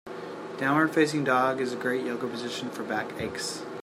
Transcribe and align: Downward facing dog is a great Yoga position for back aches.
Downward 0.57 0.95
facing 0.95 1.25
dog 1.25 1.61
is 1.61 1.73
a 1.73 1.75
great 1.75 2.03
Yoga 2.03 2.25
position 2.27 2.71
for 2.71 2.81
back 2.83 3.11
aches. 3.21 3.61